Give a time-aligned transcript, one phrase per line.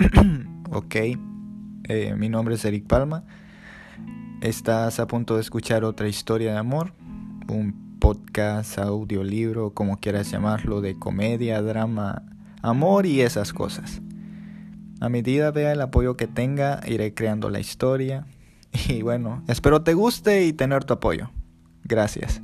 [0.70, 0.94] ok.
[1.88, 3.24] Eh, mi nombre es Eric Palma.
[4.40, 6.94] Estás a punto de escuchar otra historia de amor,
[7.48, 12.22] un podcast, audiolibro, como quieras llamarlo, de comedia, drama,
[12.62, 14.00] amor y esas cosas.
[15.00, 18.26] A medida vea el apoyo que tenga, iré creando la historia.
[18.88, 21.30] Y bueno, espero te guste y tener tu apoyo.
[21.82, 22.40] Gracias.